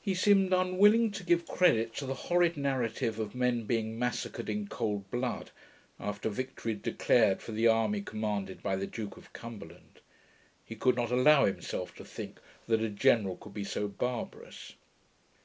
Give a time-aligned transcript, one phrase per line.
[0.00, 4.68] He seemed unwilling to give credit to the horrid narrative of men being massacred in
[4.68, 5.50] cold blood,
[5.98, 9.98] after victory had declared for the army commanded by the Duke of Cumberland.
[10.64, 14.74] He could not allow himself to think that a general could be so barbarous.